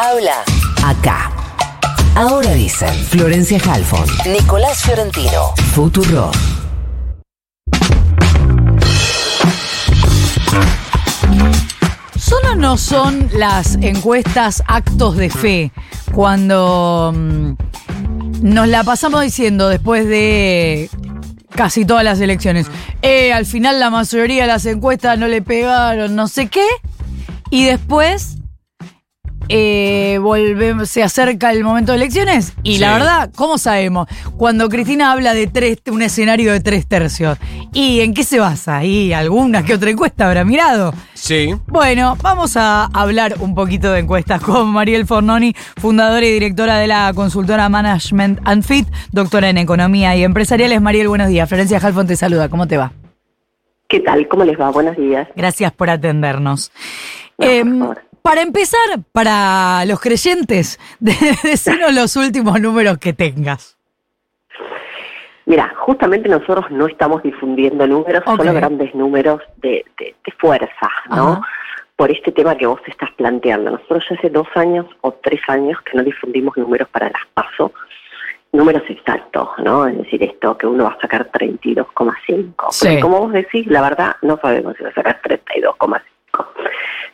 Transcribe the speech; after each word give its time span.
habla 0.00 0.42
acá. 0.82 1.30
Ahora 2.14 2.54
dicen 2.54 2.92
Florencia 3.04 3.60
Halfon, 3.62 4.06
Nicolás 4.32 4.82
Fiorentino. 4.82 5.54
Futuro. 5.74 6.30
¿Son 12.18 12.46
o 12.50 12.54
no 12.56 12.78
son 12.78 13.28
las 13.34 13.74
encuestas 13.82 14.62
actos 14.66 15.18
de 15.18 15.28
fe 15.28 15.72
cuando 16.14 17.12
mm, 17.14 17.52
nos 18.40 18.68
la 18.68 18.84
pasamos 18.84 19.20
diciendo 19.20 19.68
después 19.68 20.06
de 20.06 20.88
casi 21.50 21.84
todas 21.84 22.04
las 22.04 22.20
elecciones? 22.20 22.68
Eh, 23.02 23.34
al 23.34 23.44
final 23.44 23.78
la 23.78 23.90
mayoría 23.90 24.42
de 24.42 24.48
las 24.48 24.64
encuestas 24.64 25.18
no 25.18 25.28
le 25.28 25.42
pegaron, 25.42 26.16
no 26.16 26.26
sé 26.26 26.48
qué, 26.48 26.66
y 27.50 27.64
después 27.64 28.39
eh, 29.50 30.18
volvemos, 30.22 30.88
se 30.88 31.02
acerca 31.02 31.50
el 31.52 31.64
momento 31.64 31.92
de 31.92 31.96
elecciones 31.96 32.54
y 32.62 32.78
la 32.78 32.92
verdad, 32.94 33.30
¿cómo 33.34 33.58
sabemos? 33.58 34.06
Cuando 34.36 34.68
Cristina 34.68 35.12
habla 35.12 35.34
de 35.34 35.46
tres, 35.48 35.78
un 35.90 36.02
escenario 36.02 36.52
de 36.52 36.60
tres 36.60 36.86
tercios, 36.86 37.36
¿y 37.72 38.00
en 38.00 38.14
qué 38.14 38.22
se 38.24 38.38
basa? 38.38 38.84
¿Y 38.84 39.12
alguna 39.12 39.64
que 39.64 39.74
otra 39.74 39.90
encuesta 39.90 40.26
habrá 40.28 40.44
mirado? 40.44 40.94
Sí. 41.14 41.54
Bueno, 41.66 42.16
vamos 42.22 42.56
a 42.56 42.84
hablar 42.94 43.34
un 43.40 43.54
poquito 43.54 43.92
de 43.92 44.00
encuestas 44.00 44.40
con 44.40 44.68
Mariel 44.68 45.06
Fornoni, 45.06 45.54
fundadora 45.76 46.24
y 46.24 46.30
directora 46.32 46.78
de 46.78 46.86
la 46.86 47.12
consultora 47.14 47.68
Management 47.68 48.40
and 48.44 48.62
Fit, 48.62 48.86
doctora 49.12 49.50
en 49.50 49.58
Economía 49.58 50.14
y 50.16 50.24
Empresariales. 50.24 50.80
Mariel, 50.80 51.08
buenos 51.08 51.28
días. 51.28 51.48
Florencia 51.48 51.78
Halfon 51.82 52.06
te 52.06 52.16
saluda. 52.16 52.48
¿Cómo 52.48 52.66
te 52.68 52.76
va? 52.76 52.92
¿Qué 53.88 53.98
tal? 54.00 54.28
¿Cómo 54.28 54.44
les 54.44 54.58
va? 54.58 54.70
Buenos 54.70 54.96
días. 54.96 55.26
Gracias 55.34 55.72
por 55.72 55.90
atendernos. 55.90 56.70
No, 57.38 57.46
por 57.46 57.46
Em, 57.46 57.78
favor. 57.80 58.02
Para 58.22 58.42
empezar, 58.42 58.80
para 59.12 59.84
los 59.86 60.00
creyentes, 60.00 60.78
de, 61.00 61.12
decinos 61.42 61.94
los 61.94 62.16
últimos 62.16 62.60
números 62.60 62.98
que 62.98 63.12
tengas. 63.12 63.76
Mira, 65.46 65.72
justamente 65.78 66.28
nosotros 66.28 66.66
no 66.70 66.86
estamos 66.86 67.22
difundiendo 67.22 67.86
números, 67.86 68.22
solo 68.24 68.52
grandes 68.52 68.94
números 68.94 69.40
de, 69.56 69.84
de- 69.98 70.14
de 70.24 70.32
fuerza, 70.38 70.88
¿no? 71.08 71.32
Ajá. 71.32 71.40
Por 71.96 72.10
este 72.10 72.30
tema 72.32 72.56
que 72.56 72.66
vos 72.66 72.80
estás 72.86 73.10
planteando. 73.12 73.72
Nosotros 73.72 74.04
ya 74.08 74.16
hace 74.16 74.30
dos 74.30 74.46
años 74.54 74.86
o 75.02 75.12
tres 75.12 75.40
años 75.48 75.78
que 75.82 75.96
no 75.96 76.02
difundimos 76.04 76.56
números 76.56 76.88
para 76.88 77.10
las 77.10 77.22
PASO, 77.34 77.72
números 78.52 78.82
exactos, 78.88 79.48
¿no? 79.58 79.86
Es 79.86 79.98
decir, 79.98 80.22
esto 80.22 80.56
que 80.56 80.66
uno 80.66 80.84
va 80.84 80.90
a 80.90 81.00
sacar 81.00 81.30
32,5. 81.30 82.54
Sí. 82.70 83.00
Como 83.00 83.18
vos 83.20 83.32
decís, 83.32 83.66
la 83.66 83.82
verdad 83.82 84.16
no 84.22 84.38
sabemos 84.40 84.76
si 84.76 84.82
va 84.84 84.90
a 84.90 84.94
sacar 84.94 85.20
32,5. 85.22 86.00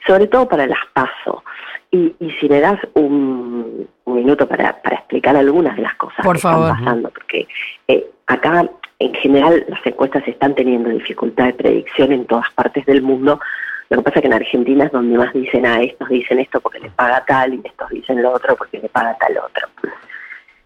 Sobre 0.06 0.26
todo 0.26 0.48
para 0.48 0.66
las 0.66 0.78
PASO. 0.92 1.42
Y, 1.90 2.14
y 2.20 2.30
si 2.32 2.48
me 2.48 2.60
das 2.60 2.78
un, 2.94 3.88
un 4.04 4.14
minuto 4.14 4.46
para, 4.48 4.80
para 4.82 4.96
explicar 4.96 5.36
algunas 5.36 5.76
de 5.76 5.82
las 5.82 5.94
cosas 5.96 6.24
Por 6.24 6.36
que 6.36 6.42
favor. 6.42 6.70
están 6.70 6.84
pasando, 6.84 7.10
porque 7.10 7.48
eh, 7.88 8.06
acá 8.26 8.68
en 8.98 9.14
general 9.14 9.64
las 9.68 9.86
encuestas 9.86 10.26
están 10.26 10.54
teniendo 10.54 10.88
dificultad 10.90 11.46
de 11.46 11.54
predicción 11.54 12.12
en 12.12 12.24
todas 12.26 12.50
partes 12.52 12.84
del 12.86 13.02
mundo. 13.02 13.40
Lo 13.88 13.98
que 13.98 14.02
pasa 14.02 14.18
es 14.18 14.22
que 14.22 14.26
en 14.28 14.34
Argentina 14.34 14.84
es 14.84 14.92
donde 14.92 15.16
más 15.16 15.32
dicen, 15.32 15.64
ah, 15.64 15.80
estos 15.80 16.08
dicen 16.08 16.40
esto 16.40 16.60
porque 16.60 16.80
le 16.80 16.90
paga 16.90 17.24
tal 17.24 17.54
y 17.54 17.62
estos 17.64 17.88
dicen 17.90 18.22
lo 18.22 18.32
otro 18.32 18.56
porque 18.56 18.80
le 18.80 18.88
paga 18.88 19.16
tal 19.18 19.38
otro. 19.38 19.68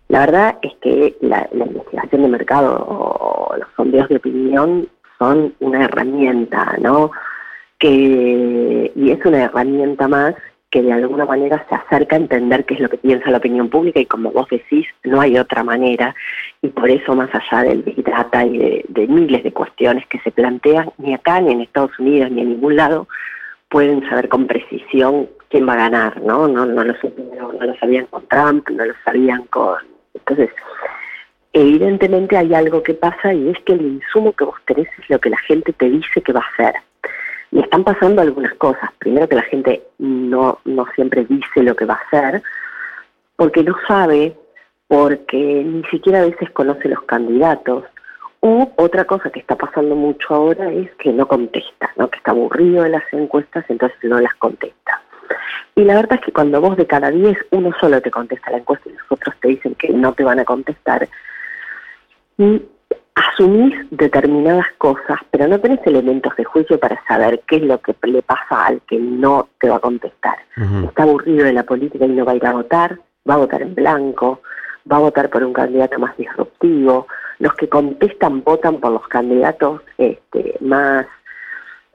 La 0.08 0.20
verdad 0.20 0.58
es 0.62 0.72
que 0.80 1.16
la, 1.20 1.47
la 1.52 1.66
investigación 1.66 2.22
de 2.22 2.28
mercado 2.28 2.84
o 2.88 3.54
los 3.56 3.69
sondeos 3.77 4.08
de 4.08 4.16
opinión 4.16 4.88
son 5.19 5.54
una 5.60 5.84
herramienta, 5.84 6.77
¿no? 6.80 7.10
Que, 7.81 8.92
y 8.95 9.11
es 9.11 9.25
una 9.25 9.45
herramienta 9.45 10.06
más 10.06 10.34
que 10.70 10.83
de 10.83 10.92
alguna 10.92 11.25
manera 11.25 11.67
se 11.69 11.75
acerca 11.75 12.14
a 12.14 12.20
entender 12.20 12.64
qué 12.64 12.75
es 12.75 12.81
lo 12.81 12.89
que 12.89 12.98
piensa 12.98 13.31
la 13.31 13.39
opinión 13.39 13.69
pública 13.69 13.98
y 13.98 14.06
como 14.06 14.31
vos 14.31 14.48
decís, 14.48 14.87
no 15.03 15.20
hay 15.20 15.37
otra 15.37 15.64
manera 15.64 16.14
y 16.62 16.69
por 16.69 16.89
eso 16.89 17.14
más 17.17 17.28
allá 17.34 17.64
del 17.64 17.83
Big 17.83 18.05
Data 18.05 18.45
y 18.45 18.84
de, 18.89 19.06
miles 19.09 19.42
de 19.42 19.53
cuestiones 19.53 20.06
que 20.06 20.21
se 20.21 20.31
plantean, 20.31 20.93
ni 20.99 21.12
acá 21.12 21.41
ni 21.41 21.53
en 21.53 21.62
Estados 21.62 21.99
Unidos 21.99 22.31
ni 22.31 22.43
en 22.43 22.50
ningún 22.50 22.77
lado 22.77 23.09
pueden 23.69 24.09
saber 24.09 24.28
con 24.28 24.47
precisión 24.47 25.28
quién 25.49 25.69
va 25.69 25.72
a 25.72 25.88
ganar, 25.88 26.21
¿no? 26.22 26.47
No, 26.47 26.66
no 26.66 26.84
lo 26.84 26.94
supieron, 27.00 27.59
no 27.59 27.66
lo 27.66 27.77
sabían 27.77 28.06
con 28.06 28.27
Trump, 28.28 28.69
no 28.71 28.84
lo 28.84 28.94
sabían 29.04 29.43
con... 29.47 29.78
Entonces, 30.15 30.50
evidentemente 31.53 32.37
hay 32.37 32.54
algo 32.54 32.83
que 32.83 32.94
pasa 32.94 33.34
y 33.34 33.49
es 33.49 33.59
que 33.65 33.72
el 33.72 33.83
insumo 33.83 34.33
que 34.33 34.44
vos 34.44 34.56
tenés 34.66 34.88
es 34.99 35.10
lo 35.10 35.19
que 35.19 35.31
la 35.31 35.38
gente 35.38 35.72
te 35.72 35.88
dice 35.88 36.22
que 36.22 36.33
va 36.33 36.41
a 36.41 36.53
hacer. 36.54 36.75
Y 37.53 37.61
están 37.61 37.84
pasando 37.84 38.22
algunas 38.22 38.55
cosas. 38.55 38.91
Primero 38.99 39.28
que 39.28 39.37
la 39.37 39.43
gente 39.43 39.83
no, 39.99 40.59
no 40.65 40.87
siempre 40.94 41.25
dice 41.25 41.62
lo 41.62 41.75
que 41.75 41.84
va 41.84 41.94
a 41.94 42.06
hacer, 42.06 42.43
porque 43.37 43.62
no 43.65 43.75
sabe, 43.88 44.37
porque 44.87 45.37
ni 45.37 45.83
siquiera 45.84 46.21
a 46.21 46.27
veces 46.27 46.50
conoce 46.50 46.89
los 46.89 47.03
candidatos. 47.03 47.84
O 48.41 48.72
otra 48.77 49.05
cosa 49.05 49.31
que 49.31 49.41
está 49.41 49.56
pasando 49.56 49.94
mucho 49.94 50.34
ahora 50.34 50.72
es 50.72 50.91
que 50.97 51.12
no 51.12 51.27
contesta, 51.27 51.91
¿no? 51.97 52.09
que 52.09 52.19
está 52.19 52.31
aburrido 52.31 52.84
de 52.84 52.91
las 52.91 53.05
encuestas, 53.12 53.65
entonces 53.69 53.99
no 54.03 54.19
las 54.21 54.34
contesta. 54.34 55.03
Y 55.75 55.84
la 55.84 55.94
verdad 55.94 56.19
es 56.19 56.27
que 56.27 56.33
cuando 56.33 56.60
vos 56.60 56.77
de 56.77 56.87
cada 56.87 57.10
10, 57.10 57.37
uno 57.50 57.71
solo 57.81 58.00
te 58.00 58.10
contesta 58.10 58.50
la 58.50 58.59
encuesta 58.59 58.89
y 58.89 58.93
los 58.93 59.03
otros 59.10 59.34
te 59.41 59.49
dicen 59.49 59.75
que 59.75 59.91
no 59.91 60.12
te 60.15 60.25
van 60.25 60.41
a 60.41 60.44
contestar, 60.44 61.09
y 62.41 62.62
asumís 63.15 63.75
determinadas 63.91 64.66
cosas, 64.78 65.19
pero 65.31 65.48
no 65.48 65.59
tenés 65.60 65.81
elementos 65.87 66.34
de 66.37 66.44
juicio 66.44 66.78
para 66.78 67.03
saber 67.06 67.43
qué 67.47 67.56
es 67.56 67.62
lo 67.62 67.81
que 67.81 67.94
le 68.03 68.22
pasa 68.22 68.66
al 68.66 68.81
que 68.82 68.98
no 68.98 69.48
te 69.59 69.69
va 69.69 69.76
a 69.76 69.81
contestar. 69.81 70.38
Está 70.84 71.04
aburrido 71.04 71.44
de 71.44 71.53
la 71.53 71.62
política 71.62 72.04
y 72.04 72.09
no 72.09 72.25
va 72.25 72.32
a 72.32 72.37
ir 72.37 72.47
a 72.47 72.53
votar, 72.53 72.98
va 73.28 73.34
a 73.34 73.38
votar 73.38 73.62
en 73.62 73.75
blanco, 73.75 74.41
va 74.91 74.97
a 74.97 75.00
votar 75.00 75.31
por 75.31 75.43
un 75.43 75.53
candidato 75.53 75.98
más 75.98 76.16
disruptivo. 76.16 77.06
Los 77.38 77.54
que 77.54 77.69
contestan 77.69 78.43
votan 78.44 78.78
por 78.81 78.93
los 78.93 79.09
candidatos 79.09 79.82
este, 79.97 80.56
más, 80.60 81.06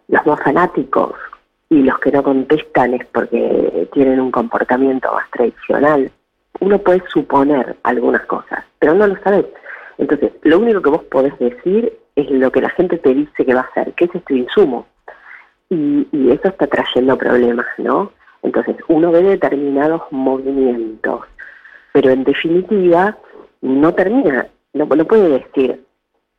los 0.07 0.25
más 0.25 0.39
fanáticos, 0.41 1.13
y 1.69 1.81
los 1.81 1.97
que 1.99 2.11
no 2.11 2.23
contestan 2.23 2.93
es 2.93 3.05
porque 3.07 3.89
tienen 3.93 4.19
un 4.19 4.31
comportamiento 4.31 5.11
más 5.11 5.29
tradicional. 5.31 6.11
Uno 6.59 6.77
puede 6.79 7.03
suponer 7.11 7.75
algunas 7.83 8.25
cosas, 8.25 8.63
pero 8.79 8.93
no 8.93 9.07
lo 9.07 9.17
sabes. 9.23 9.45
Entonces, 9.97 10.31
lo 10.43 10.59
único 10.59 10.81
que 10.81 10.89
vos 10.89 11.03
podés 11.03 11.37
decir 11.39 11.97
es 12.15 12.29
lo 12.29 12.51
que 12.51 12.61
la 12.61 12.69
gente 12.69 12.97
te 12.97 13.13
dice 13.13 13.45
que 13.45 13.53
va 13.53 13.61
a 13.61 13.63
hacer, 13.63 13.93
que 13.93 14.05
ese 14.05 14.17
es 14.19 14.25
tu 14.25 14.35
insumo. 14.35 14.85
Y, 15.69 16.07
y 16.11 16.31
eso 16.31 16.47
está 16.49 16.67
trayendo 16.67 17.17
problemas, 17.17 17.65
¿no? 17.77 18.11
Entonces, 18.43 18.75
uno 18.87 19.11
ve 19.11 19.23
determinados 19.23 20.03
movimientos, 20.11 21.21
pero 21.93 22.11
en 22.11 22.23
definitiva 22.23 23.17
no 23.61 23.93
termina, 23.93 24.47
no, 24.73 24.85
no 24.85 25.05
puede 25.05 25.29
decir, 25.29 25.83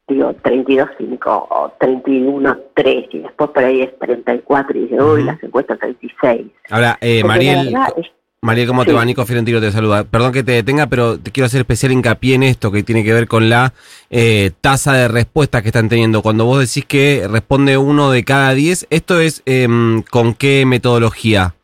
digo, 0.07 0.33
32.5 0.35 1.19
o 1.27 1.73
31.3 1.81 3.09
y 3.11 3.19
después 3.21 3.51
por 3.51 3.65
ahí 3.65 3.83
es 3.83 3.99
34 3.99 4.79
y 4.79 4.83
dice, 4.83 4.95
uy, 5.03 5.19
Ujú. 5.21 5.27
las 5.27 5.43
encuestas 5.43 5.79
36. 5.81 6.47
Ahora, 6.71 6.97
eh, 7.01 7.25
Mariel, 7.25 7.73
verdad 7.73 7.89
es- 7.97 8.13
Mariel, 8.43 8.69
¿cómo 8.69 8.85
te 8.85 8.93
va? 8.93 9.05
Nico 9.05 9.25
Fiorentino 9.25 9.61
te 9.61 9.73
saluda. 9.73 10.05
Perdón 10.05 10.31
que 10.33 10.43
te 10.45 10.53
detenga, 10.53 10.87
pero 10.87 11.19
te 11.19 11.33
quiero 11.33 11.47
hacer 11.47 11.61
especial 11.63 11.91
hincapié 11.93 12.35
en 12.37 12.43
esto 12.45 12.71
que 12.71 12.83
tiene 12.83 13.03
que 13.03 13.13
ver 13.13 13.27
con 13.27 13.49
la 13.49 13.73
eh, 14.11 14.51
tasa 14.61 14.93
de 14.93 15.09
respuestas 15.09 15.63
que 15.63 15.69
están 15.69 15.89
teniendo. 15.89 16.23
Cuando 16.23 16.45
vos 16.45 16.61
decís 16.61 16.85
que 16.85 17.27
responde 17.29 17.77
uno 17.79 18.11
de 18.11 18.25
cada 18.25 18.53
diez, 18.53 18.87
¿esto 18.91 19.19
es 19.21 19.43
em, 19.47 20.03
con 20.03 20.35
qué 20.35 20.65
metodología? 20.67 21.55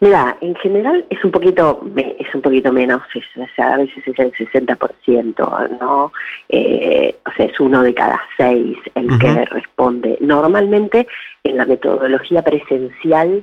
Mira, 0.00 0.36
en 0.40 0.54
general 0.56 1.04
es 1.10 1.22
un 1.24 1.30
poquito 1.30 1.82
es 1.96 2.34
un 2.34 2.40
poquito 2.40 2.72
menos, 2.72 3.02
es- 3.14 3.24
o 3.36 3.46
sea, 3.54 3.74
a 3.74 3.76
veces 3.76 4.02
es 4.06 4.18
el 4.18 4.32
60%, 4.32 5.68
¿no? 5.80 6.10
Eh, 6.48 7.16
o 7.26 7.30
sea, 7.36 7.46
es 7.46 7.60
uno 7.60 7.82
de 7.82 7.94
cada 7.94 8.20
seis 8.36 8.76
el 8.94 9.18
que 9.18 9.44
responde. 9.44 10.16
Normalmente 10.20 11.06
en 11.44 11.56
la 11.58 11.66
metodología 11.66 12.42
presencial 12.42 13.42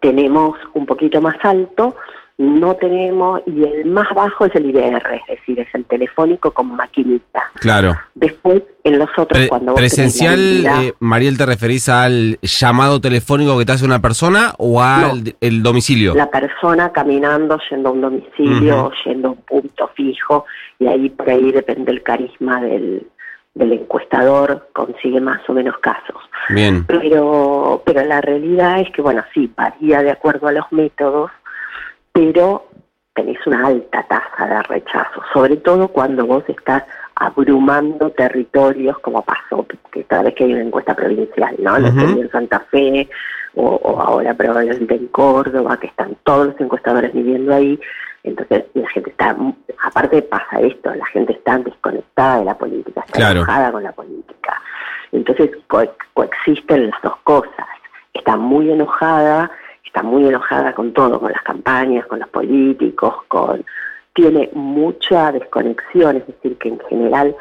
tenemos 0.00 0.58
un 0.74 0.86
poquito 0.86 1.20
más 1.20 1.36
alto, 1.42 1.96
no 2.38 2.74
tenemos, 2.76 3.40
y 3.46 3.62
el 3.64 3.86
más 3.86 4.06
bajo 4.14 4.44
es 4.44 4.54
el 4.56 4.66
IBR, 4.68 5.02
es 5.14 5.38
decir, 5.38 5.58
es 5.58 5.74
el 5.74 5.86
telefónico 5.86 6.50
con 6.50 6.76
maquinita. 6.76 7.42
Claro. 7.54 7.94
Después, 8.14 8.62
en 8.84 8.98
los 8.98 9.08
otros, 9.16 9.38
Pre- 9.40 9.48
cuando 9.48 9.72
vos 9.72 9.80
presencial, 9.80 10.66
eh, 10.66 10.92
Mariel, 11.00 11.38
¿te 11.38 11.46
referís 11.46 11.88
al 11.88 12.38
llamado 12.42 13.00
telefónico 13.00 13.56
que 13.58 13.64
te 13.64 13.72
hace 13.72 13.86
una 13.86 14.02
persona 14.02 14.52
o 14.58 14.82
al 14.82 15.34
el 15.40 15.62
domicilio? 15.62 16.14
la 16.14 16.30
persona 16.30 16.92
caminando, 16.92 17.58
yendo 17.70 17.88
a 17.88 17.92
un 17.92 18.00
domicilio, 18.02 18.88
Ujú. 18.88 18.92
yendo 19.06 19.28
a 19.28 19.30
un 19.30 19.38
punto 19.38 19.90
fijo, 19.94 20.44
y 20.78 20.88
ahí 20.88 21.08
por 21.08 21.30
ahí 21.30 21.50
depende 21.52 21.90
el 21.90 22.02
carisma 22.02 22.60
del, 22.60 23.06
del 23.56 23.72
encuestador, 23.72 24.68
consigue 24.74 25.18
más 25.20 25.40
o 25.48 25.54
menos 25.54 25.78
casos. 25.78 26.22
Bien. 26.50 26.84
Pero, 26.86 27.82
pero 27.84 28.04
la 28.04 28.20
realidad 28.20 28.80
es 28.80 28.90
que, 28.90 29.00
bueno, 29.00 29.24
sí, 29.32 29.50
varía 29.56 30.02
de 30.02 30.10
acuerdo 30.10 30.46
a 30.46 30.52
los 30.52 30.70
métodos, 30.70 31.30
pero 32.12 32.68
tenés 33.14 33.38
una 33.46 33.66
alta 33.66 34.02
tasa 34.02 34.46
de 34.46 34.62
rechazo, 34.64 35.22
sobre 35.32 35.56
todo 35.56 35.88
cuando 35.88 36.26
vos 36.26 36.44
estás 36.48 36.84
abrumando 37.14 38.10
territorios 38.10 38.98
como 38.98 39.22
pasó 39.22 39.66
que 39.90 40.04
cada 40.04 40.24
vez 40.24 40.34
que 40.34 40.44
hay 40.44 40.52
una 40.52 40.64
encuesta 40.64 40.94
provincial, 40.94 41.56
¿no? 41.58 41.78
Lo 41.78 41.94
que 41.94 42.20
en 42.20 42.30
Santa 42.30 42.60
Fe 42.70 43.08
o, 43.54 43.64
o, 43.64 44.00
ahora 44.02 44.34
probablemente 44.34 44.96
en 44.96 45.06
Córdoba, 45.06 45.80
que 45.80 45.86
están 45.86 46.14
todos 46.24 46.48
los 46.48 46.60
encuestadores 46.60 47.14
viviendo 47.14 47.54
ahí. 47.54 47.80
Entonces 48.26 48.64
la 48.74 48.88
gente 48.90 49.10
está, 49.10 49.36
aparte 49.84 50.22
pasa 50.22 50.60
esto, 50.60 50.94
la 50.94 51.06
gente 51.06 51.32
está 51.32 51.58
desconectada 51.58 52.40
de 52.40 52.44
la 52.44 52.58
política, 52.58 53.04
está 53.06 53.30
enojada 53.30 53.72
con 53.72 53.82
la 53.82 53.92
política. 53.92 54.60
Entonces 55.12 55.50
coexisten 56.12 56.90
las 56.90 57.02
dos 57.02 57.16
cosas. 57.24 57.66
Está 58.12 58.36
muy 58.36 58.70
enojada, 58.70 59.50
está 59.84 60.02
muy 60.02 60.26
enojada 60.26 60.74
con 60.74 60.92
todo, 60.92 61.20
con 61.20 61.30
las 61.30 61.42
campañas, 61.42 62.06
con 62.06 62.18
los 62.18 62.28
políticos, 62.28 63.14
con 63.28 63.64
tiene 64.14 64.48
mucha 64.54 65.30
desconexión, 65.30 66.16
es 66.16 66.26
decir, 66.26 66.56
que 66.56 66.70
en 66.70 66.80
general 66.88 67.36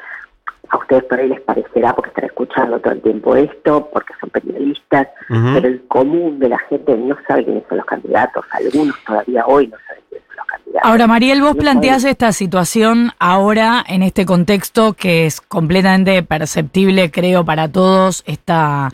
a 0.70 0.78
ustedes 0.78 1.04
por 1.06 1.20
ahí 1.20 1.30
les 1.30 1.42
parecerá 1.42 1.94
porque 1.94 2.10
están 2.10 2.26
escuchando 2.26 2.80
todo 2.80 2.94
el 2.94 3.02
tiempo 3.02 3.36
esto, 3.36 3.90
porque 3.92 4.14
son 4.20 4.30
periodistas, 4.30 5.08
pero 5.28 5.68
el 5.68 5.86
común 5.88 6.40
de 6.40 6.50
la 6.50 6.60
gente 6.60 6.96
no 6.98 7.18
sabe 7.28 7.46
quiénes 7.46 7.64
son 7.70 7.78
los 7.78 7.86
candidatos, 7.86 8.46
algunos 8.52 8.96
todavía 9.06 9.46
hoy 9.48 9.68
no 9.68 9.78
saben 9.88 9.95
los 10.46 10.48
candidatos. 10.48 10.82
Ahora, 10.90 11.08
Mariel, 11.08 11.42
vos 11.42 11.56
planteás 11.56 12.04
esta 12.04 12.32
situación 12.32 13.12
ahora 13.20 13.84
en 13.88 14.04
este 14.04 14.26
contexto 14.26 14.94
que 14.94 15.26
es 15.26 15.42
completamente 15.42 16.22
perceptible, 16.24 17.12
creo, 17.12 17.46
para 17.46 17.72
todos, 17.72 18.24
esta 18.26 18.92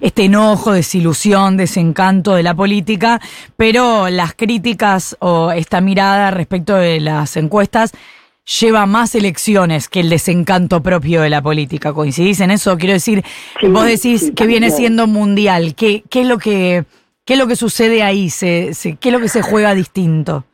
este 0.00 0.24
enojo, 0.24 0.72
desilusión, 0.72 1.56
desencanto 1.56 2.34
de 2.34 2.42
la 2.42 2.54
política, 2.54 3.20
pero 3.56 4.08
las 4.08 4.34
críticas 4.34 5.16
o 5.20 5.52
esta 5.52 5.80
mirada 5.80 6.30
respecto 6.30 6.74
de 6.76 7.00
las 7.00 7.36
encuestas 7.36 7.92
lleva 8.60 8.86
más 8.86 9.14
elecciones 9.14 9.88
que 9.88 10.00
el 10.00 10.10
desencanto 10.10 10.82
propio 10.82 11.22
de 11.22 11.30
la 11.30 11.42
política. 11.42 11.92
¿Coincidís 11.92 12.40
en 12.40 12.50
eso? 12.50 12.76
Quiero 12.76 12.92
decir, 12.92 13.24
vos 13.70 13.86
decís 13.86 14.32
que 14.36 14.46
viene 14.46 14.70
siendo 14.70 15.06
mundial. 15.06 15.74
¿Qué, 15.74 16.04
qué, 16.10 16.22
es 16.22 16.26
lo 16.26 16.38
que, 16.38 16.84
qué 17.24 17.34
es 17.34 17.38
lo 17.38 17.46
que 17.46 17.56
sucede 17.56 18.02
ahí? 18.02 18.28
¿Se, 18.28 18.72
¿Qué 19.00 19.08
es 19.08 19.12
lo 19.12 19.20
que 19.20 19.28
se 19.28 19.42
juega 19.42 19.74
distinto? 19.74 20.44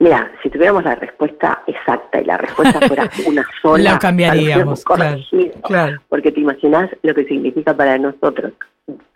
Mira, 0.00 0.32
si 0.42 0.48
tuviéramos 0.48 0.82
la 0.82 0.94
respuesta 0.94 1.62
exacta 1.66 2.22
y 2.22 2.24
la 2.24 2.38
respuesta 2.38 2.80
fuera 2.80 3.10
una 3.26 3.46
sola, 3.60 3.92
la 3.92 3.98
cambiaríamos, 3.98 4.82
claro, 4.82 6.00
Porque 6.08 6.32
te 6.32 6.40
imaginas 6.40 6.90
lo 7.02 7.14
que 7.14 7.26
significa 7.26 7.76
para 7.76 7.98
nosotros 7.98 8.54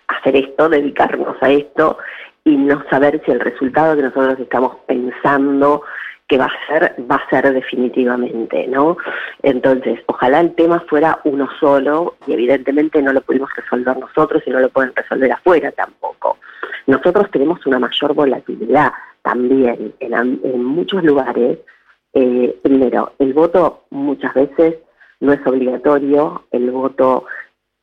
hacer 0.08 0.36
esto, 0.36 0.68
dedicarnos 0.68 1.36
a 1.40 1.50
esto 1.50 1.96
y 2.44 2.58
no 2.58 2.84
saber 2.90 3.22
si 3.24 3.32
el 3.32 3.40
resultado 3.40 3.96
que 3.96 4.02
nosotros 4.02 4.38
estamos 4.38 4.76
pensando 4.86 5.82
que 6.28 6.36
va 6.36 6.46
a 6.46 6.66
ser, 6.68 6.94
va 7.10 7.16
a 7.16 7.30
ser 7.30 7.50
definitivamente, 7.54 8.66
¿no? 8.66 8.98
Entonces, 9.42 10.00
ojalá 10.06 10.40
el 10.40 10.54
tema 10.54 10.80
fuera 10.88 11.18
uno 11.24 11.48
solo 11.60 12.16
y 12.26 12.34
evidentemente 12.34 13.00
no 13.00 13.14
lo 13.14 13.22
pudimos 13.22 13.48
resolver 13.56 13.96
nosotros 13.96 14.42
y 14.44 14.50
no 14.50 14.60
lo 14.60 14.68
pueden 14.68 14.94
resolver 14.94 15.32
afuera 15.32 15.72
tampoco. 15.72 16.36
Nosotros 16.86 17.30
tenemos 17.30 17.64
una 17.64 17.78
mayor 17.78 18.12
volatilidad 18.12 18.92
también 19.24 19.94
en, 19.98 20.64
muchos 20.64 21.02
lugares. 21.02 21.58
Eh, 22.12 22.56
primero, 22.62 23.12
el 23.18 23.32
voto 23.32 23.86
muchas 23.90 24.32
veces 24.34 24.76
no 25.18 25.32
es 25.32 25.44
obligatorio, 25.44 26.44
el 26.52 26.70
voto 26.70 27.24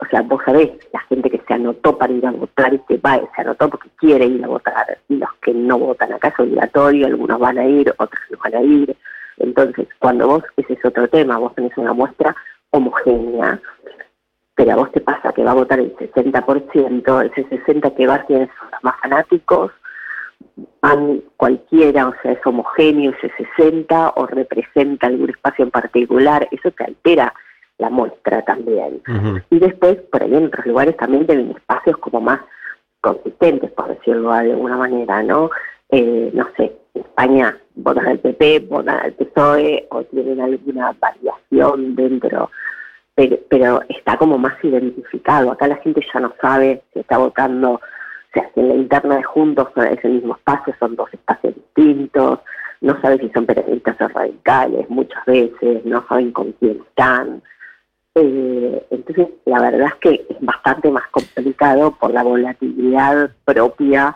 o 0.02 0.06
sea, 0.10 0.22
vos 0.24 0.42
sabés, 0.44 0.72
la 0.94 1.00
gente 1.02 1.30
que 1.30 1.42
se 1.48 1.54
anotó 1.54 1.96
para 1.96 2.12
ir 2.12 2.26
a 2.26 2.32
votar 2.32 2.74
y 2.74 2.80
que 2.80 2.98
va, 2.98 3.20
se 3.36 3.42
anotó 3.42 3.70
porque 3.70 3.90
quiere 3.98 4.26
ir 4.26 4.44
a 4.44 4.48
votar, 4.48 4.98
y 5.08 5.18
los 5.18 5.30
que 5.44 5.54
no 5.54 5.78
votan 5.78 6.12
acá 6.14 6.30
es 6.30 6.40
obligatorio, 6.40 7.06
algunos 7.06 7.40
van 7.40 7.60
a 7.60 7.66
ir, 7.66 7.94
otros 7.98 8.22
no 8.32 8.38
van 8.44 8.56
a 8.56 8.62
ir. 8.64 8.98
Entonces, 9.38 9.88
cuando 10.00 10.28
vos, 10.28 10.44
ese 10.58 10.74
es 10.74 10.86
otro 10.86 11.08
tema, 11.08 11.38
vos 11.38 11.54
tenés 11.54 11.78
una 11.78 11.94
muestra 11.94 12.36
homogénea, 12.72 13.62
pero 14.56 14.72
a 14.72 14.76
vos 14.76 14.92
te 14.92 15.02
pasa 15.02 15.34
que 15.34 15.44
va 15.44 15.52
a 15.52 15.56
votar 15.56 15.80
el 15.80 15.96
60%, 15.96 17.32
ese 17.32 17.50
60% 17.50 17.96
que 17.96 18.08
va 18.08 18.26
tiene 18.26 18.50
son 18.58 18.72
los 18.72 18.84
más 18.84 19.00
fanáticos, 19.02 19.72
van 20.82 21.22
cualquiera, 21.38 22.08
o 22.08 22.14
sea, 22.22 22.32
es 22.32 22.46
homogéneo 22.46 23.12
ese 23.12 23.32
60 23.58 24.14
o 24.16 24.26
representa 24.28 25.08
algún 25.08 25.30
espacio 25.30 25.66
en 25.66 25.72
particular, 25.72 26.48
eso 26.52 26.72
te 26.72 26.84
altera 26.84 27.34
la 27.78 27.90
muestra 27.90 28.44
también. 28.44 29.02
Y 29.50 29.60
después, 29.60 29.98
por 30.12 30.24
ahí 30.24 30.34
en 30.34 30.46
otros 30.46 30.66
lugares 30.66 30.96
también 30.98 31.26
tienen 31.26 31.52
espacios 31.52 31.98
como 31.98 32.22
más 32.22 32.40
consistentes, 33.02 33.72
por 33.72 33.88
decirlo 33.88 34.32
de 34.32 34.52
alguna 34.52 34.78
manera, 34.78 35.24
¿no? 35.24 35.50
Eh, 35.90 36.30
no 36.34 36.48
sé, 36.56 36.78
en 36.94 37.02
España 37.02 37.58
votan 37.76 38.08
al 38.08 38.20
PP, 38.20 38.68
votan 38.70 39.00
al 39.00 39.14
PSOE 39.14 39.88
o 39.90 40.04
tienen 40.04 40.40
alguna 40.40 40.96
variación 41.00 41.96
dentro, 41.96 42.52
pero, 43.50 43.82
está 43.90 44.18
como 44.18 44.38
más 44.38 44.54
identificado. 44.64 45.52
Acá 45.52 45.68
la 45.68 45.78
gente 45.78 46.02
ya 46.14 46.20
no 46.20 46.34
sabe 46.42 46.84
si 46.94 47.00
está 47.00 47.18
votando, 47.18 47.82
o 48.32 48.40
sea, 48.40 48.50
si 48.54 48.62
en 48.62 48.70
la 48.70 48.76
interna 48.76 49.18
de 49.18 49.24
Juntos 49.24 49.68
es 49.76 50.04
el 50.06 50.14
mismo 50.14 50.36
espacio, 50.36 50.74
son 50.80 50.96
dos 50.96 51.14
espacios 51.14 51.54
distintos, 51.56 52.40
no 52.80 53.00
sabe 53.02 53.20
si 53.20 53.30
son 53.30 53.46
periodistas 53.46 54.00
o 54.00 54.08
radicales 54.08 54.90
muchas 54.90 55.24
veces, 55.26 55.86
no 55.86 56.06
saben 56.08 56.32
con 56.32 56.54
quién 56.54 56.82
están. 56.88 57.44
Eh, 58.16 58.88
entonces, 58.90 59.28
la 59.46 59.62
verdad 59.62 59.88
es 59.88 59.96
que 59.96 60.26
es 60.30 60.38
bastante 60.42 60.90
más 60.92 61.08
complicado 61.12 61.92
por 62.00 62.12
la 62.12 62.24
volatilidad 62.24 63.32
propia 63.46 64.16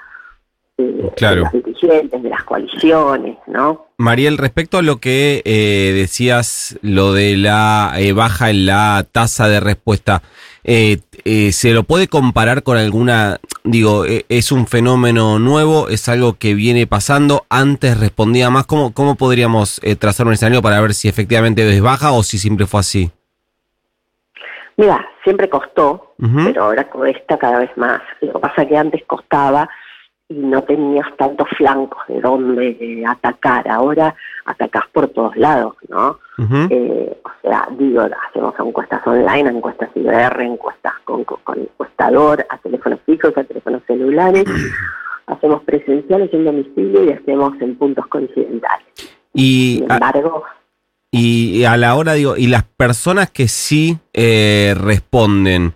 de 0.77 1.35
los 1.35 1.51
dirigentes, 1.53 2.21
de 2.21 2.29
las 2.29 2.43
coaliciones, 2.43 3.37
¿no? 3.47 3.87
Mariel, 3.97 4.37
respecto 4.37 4.77
a 4.77 4.81
lo 4.81 4.97
que 4.97 5.41
eh, 5.45 5.93
decías, 5.95 6.77
lo 6.81 7.13
de 7.13 7.37
la 7.37 7.93
eh, 7.97 8.11
baja 8.11 8.49
en 8.49 8.65
la 8.65 9.05
tasa 9.09 9.47
de 9.47 9.61
respuesta, 9.61 10.21
¿se 10.65 11.73
lo 11.73 11.83
puede 11.83 12.07
comparar 12.07 12.63
con 12.63 12.77
alguna, 12.77 13.37
digo, 13.63 14.03
es 14.05 14.51
un 14.51 14.67
fenómeno 14.67 15.39
nuevo, 15.39 15.89
es 15.89 16.09
algo 16.09 16.33
que 16.33 16.55
viene 16.55 16.87
pasando, 16.87 17.45
antes 17.49 17.99
respondía 17.99 18.49
más, 18.49 18.65
¿cómo, 18.65 18.93
cómo 18.93 19.15
podríamos 19.15 19.79
trazar 19.99 20.27
un 20.27 20.33
escenario 20.33 20.61
para 20.61 20.81
ver 20.81 20.93
si 20.93 21.07
efectivamente 21.07 21.67
es 21.69 21.81
baja 21.81 22.11
o 22.11 22.23
si 22.23 22.37
siempre 22.39 22.65
fue 22.65 22.79
así? 22.79 23.11
Mira, 24.77 25.07
siempre 25.23 25.49
costó, 25.49 26.15
pero 26.17 26.63
ahora 26.65 26.89
cuesta 26.89 27.37
cada 27.37 27.59
vez 27.59 27.69
más. 27.77 28.01
Lo 28.19 28.33
que 28.33 28.39
pasa 28.39 28.63
es 28.63 28.67
que 28.67 28.77
antes 28.77 29.03
costaba 29.07 29.69
y 30.29 30.35
no 30.35 30.63
tenías 30.63 31.07
tantos 31.17 31.47
flancos 31.57 32.01
de 32.07 32.19
dónde 32.19 33.03
atacar. 33.07 33.67
Ahora 33.67 34.15
atacás 34.45 34.83
por 34.91 35.07
todos 35.09 35.35
lados, 35.37 35.75
¿no? 35.87 36.19
Eh, 36.69 37.17
o 37.23 37.29
sea, 37.41 37.67
digo, 37.77 38.07
hacemos 38.29 38.53
encuestas 38.59 39.05
online, 39.05 39.49
encuestas 39.49 39.89
IBR, 39.95 40.41
encuestas 40.41 40.93
con, 41.05 41.23
con, 41.23 41.59
encuestador, 41.59 42.45
a 42.49 42.57
teléfonos 42.57 42.99
fijos, 43.05 43.37
a 43.37 43.43
teléfonos 43.43 43.81
celulares. 43.87 44.45
hacemos 45.27 45.63
presenciales 45.63 46.31
en 46.33 46.45
domicilio 46.45 47.03
y 47.03 47.11
hacemos 47.11 47.53
en 47.61 47.75
puntos 47.75 48.05
coincidentales. 48.07 48.87
Y, 49.33 49.77
Sin 49.79 49.91
embargo... 49.91 50.43
Y 51.11 51.63
a 51.63 51.77
la 51.77 51.95
hora, 51.95 52.11
digo, 52.11 52.35
y 52.35 52.47
las 52.47 52.63
personas 52.63 53.31
que 53.31 53.47
sí 53.47 53.97
eh, 54.11 54.75
responden, 54.77 55.73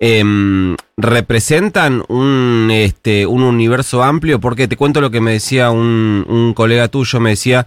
em, 0.00 0.76
¿representan 0.96 2.02
un, 2.08 2.70
este, 2.72 3.26
un 3.26 3.42
universo 3.42 4.02
amplio? 4.02 4.40
Porque 4.40 4.66
te 4.66 4.76
cuento 4.76 5.00
lo 5.00 5.10
que 5.10 5.20
me 5.20 5.32
decía 5.32 5.70
un, 5.70 6.26
un 6.28 6.54
colega 6.54 6.88
tuyo, 6.88 7.20
me 7.20 7.30
decía, 7.30 7.66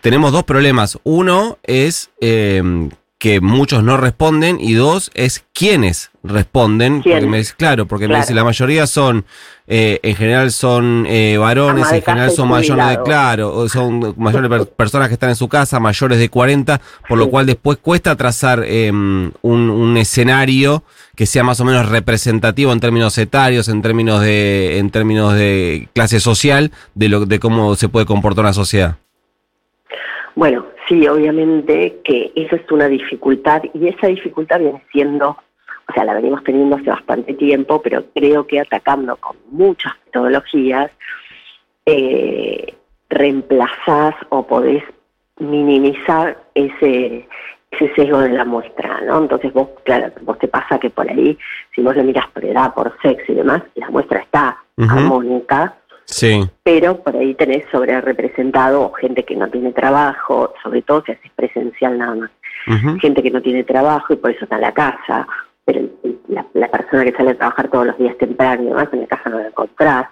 tenemos 0.00 0.32
dos 0.32 0.44
problemas. 0.44 0.98
Uno 1.04 1.58
es 1.62 2.10
em, 2.20 2.90
que 3.20 3.42
muchos 3.42 3.84
no 3.84 3.98
responden 3.98 4.56
y 4.58 4.72
dos 4.72 5.10
es 5.12 5.44
quiénes 5.52 6.10
responden. 6.22 7.02
Porque 7.02 7.26
me 7.26 7.36
dice, 7.36 7.52
claro, 7.54 7.84
porque 7.84 8.08
me 8.08 8.16
dice 8.16 8.32
la 8.32 8.44
mayoría 8.44 8.86
son, 8.86 9.26
eh, 9.66 10.00
en 10.02 10.16
general 10.16 10.50
son 10.50 11.04
eh, 11.06 11.36
varones, 11.36 11.92
en 11.92 12.00
general 12.00 12.30
son 12.30 12.48
mayores 12.48 12.88
de, 12.88 13.02
claro, 13.02 13.68
son 13.68 14.14
mayores 14.16 14.66
personas 14.76 15.08
que 15.08 15.14
están 15.14 15.28
en 15.28 15.36
su 15.36 15.50
casa, 15.50 15.78
mayores 15.78 16.18
de 16.18 16.30
40, 16.30 16.80
por 17.10 17.18
lo 17.18 17.28
cual 17.28 17.44
después 17.44 17.76
cuesta 17.76 18.16
trazar 18.16 18.64
em, 18.66 19.30
un, 19.42 19.68
un, 19.68 19.98
escenario 19.98 20.82
que 21.14 21.26
sea 21.26 21.44
más 21.44 21.60
o 21.60 21.66
menos 21.66 21.90
representativo 21.90 22.72
en 22.72 22.80
términos 22.80 23.18
etarios, 23.18 23.68
en 23.68 23.82
términos 23.82 24.22
de, 24.22 24.78
en 24.78 24.88
términos 24.88 25.34
de 25.34 25.90
clase 25.92 26.20
social, 26.20 26.72
de 26.94 27.10
lo, 27.10 27.26
de 27.26 27.38
cómo 27.38 27.76
se 27.76 27.90
puede 27.90 28.06
comportar 28.06 28.46
una 28.46 28.54
sociedad. 28.54 28.96
Bueno, 30.34 30.64
sí, 30.90 31.06
obviamente 31.06 32.00
que 32.04 32.32
eso 32.34 32.56
es 32.56 32.70
una 32.70 32.88
dificultad 32.88 33.62
y 33.72 33.86
esa 33.88 34.08
dificultad 34.08 34.58
viene 34.58 34.82
siendo, 34.90 35.30
o 35.30 35.92
sea, 35.94 36.04
la 36.04 36.14
venimos 36.14 36.42
teniendo 36.42 36.76
hace 36.76 36.90
bastante 36.90 37.32
tiempo, 37.34 37.80
pero 37.80 38.04
creo 38.12 38.46
que 38.46 38.60
atacando 38.60 39.16
con 39.16 39.36
muchas 39.50 39.94
metodologías, 40.06 40.90
eh, 41.86 42.74
reemplazás 43.08 44.14
o 44.30 44.46
podés 44.46 44.82
minimizar 45.38 46.36
ese, 46.54 47.28
ese 47.70 47.94
sesgo 47.94 48.18
de 48.18 48.30
la 48.30 48.44
muestra, 48.44 49.00
¿no? 49.02 49.18
Entonces 49.18 49.52
vos, 49.52 49.68
claro, 49.84 50.12
vos 50.22 50.38
te 50.38 50.48
pasa 50.48 50.78
que 50.78 50.90
por 50.90 51.08
ahí, 51.08 51.38
si 51.74 51.82
vos 51.82 51.96
lo 51.96 52.02
miras 52.02 52.28
por 52.28 52.44
edad, 52.44 52.74
por 52.74 52.96
sexo 53.00 53.32
y 53.32 53.36
demás, 53.36 53.62
la 53.76 53.88
muestra 53.90 54.18
está 54.18 54.58
armónica, 54.76 55.76
Sí. 56.10 56.48
pero 56.64 56.96
por 57.02 57.16
ahí 57.16 57.34
tenés 57.34 57.64
sobre 57.70 58.00
representado 58.00 58.92
gente 58.92 59.24
que 59.24 59.36
no 59.36 59.48
tiene 59.48 59.72
trabajo, 59.72 60.52
sobre 60.62 60.82
todo 60.82 61.02
si 61.04 61.12
haces 61.12 61.30
presencial 61.36 61.98
nada 61.98 62.14
más, 62.14 62.30
gente 63.00 63.22
que 63.22 63.30
no 63.30 63.40
tiene 63.40 63.64
trabajo 63.64 64.12
y 64.12 64.16
por 64.16 64.30
eso 64.30 64.44
está 64.44 64.56
en 64.56 64.62
la 64.62 64.74
casa, 64.74 65.26
pero 65.64 65.82
la, 66.28 66.44
la 66.54 66.68
persona 66.68 67.04
que 67.04 67.12
sale 67.12 67.30
a 67.30 67.38
trabajar 67.38 67.68
todos 67.68 67.86
los 67.86 67.98
días 67.98 68.18
temprano 68.18 68.62
y 68.62 68.66
demás 68.66 68.88
en 68.92 69.00
la 69.00 69.06
casa 69.06 69.30
no 69.30 69.38
la 69.38 69.48
encontrás. 69.48 70.08